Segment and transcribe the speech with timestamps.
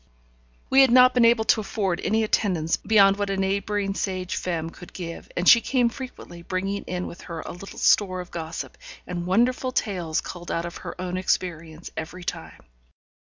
[0.71, 4.71] We had not been able to afford any attendance beyond what a neighbouring sage femme
[4.71, 8.79] could give, and she came frequently, bringing in with her a little store of gossip,
[9.05, 12.63] and wonderful tales culled out of her own experience, every time.